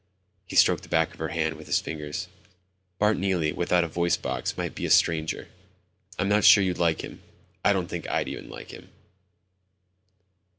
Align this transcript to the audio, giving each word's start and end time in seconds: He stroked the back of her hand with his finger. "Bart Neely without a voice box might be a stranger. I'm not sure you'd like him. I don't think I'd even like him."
He 0.47 0.55
stroked 0.55 0.81
the 0.81 0.89
back 0.89 1.13
of 1.13 1.19
her 1.19 1.27
hand 1.27 1.53
with 1.55 1.67
his 1.67 1.79
finger. 1.79 2.11
"Bart 2.97 3.17
Neely 3.17 3.51
without 3.53 3.83
a 3.83 3.87
voice 3.87 4.17
box 4.17 4.57
might 4.57 4.73
be 4.73 4.83
a 4.83 4.89
stranger. 4.89 5.49
I'm 6.17 6.27
not 6.27 6.43
sure 6.43 6.63
you'd 6.63 6.79
like 6.79 7.01
him. 7.03 7.21
I 7.63 7.71
don't 7.71 7.85
think 7.87 8.09
I'd 8.09 8.27
even 8.27 8.49
like 8.49 8.71
him." 8.71 8.89